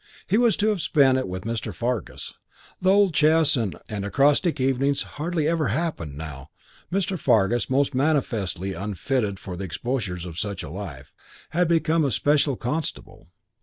[0.25, 1.71] He was to have spent it with Mr.
[1.71, 2.33] Fargus.
[2.81, 6.49] The old chess and acrostic evenings hardly ever happened now.
[6.91, 7.19] Mr.
[7.19, 11.13] Fargus, most manifestly unfitted for the exposures of such a life,
[11.51, 13.27] had become a special constable.